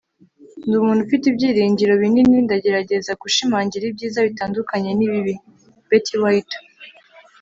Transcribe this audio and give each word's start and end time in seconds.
ndi 0.65 0.75
umuntu 0.81 1.01
ufite 1.05 1.23
ibyiringiro 1.27 1.93
binini. 2.01 2.37
ndagerageza 2.45 3.11
gushimangira 3.21 3.83
ibyiza 3.87 4.19
bitandukanye 4.27 4.91
n'ibibi.- 4.95 5.33
betty 5.89 6.15
white 6.21 6.55